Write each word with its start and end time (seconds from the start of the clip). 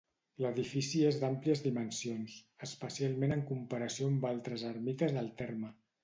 L'edifici 0.43 1.01
és 1.09 1.17
d'àmplies 1.23 1.59
dimensions, 1.65 2.37
especialment 2.67 3.35
en 3.35 3.43
comparació 3.51 4.07
amb 4.13 4.25
altres 4.31 4.65
ermites 4.71 5.15
del 5.19 5.29
terme. 5.43 5.71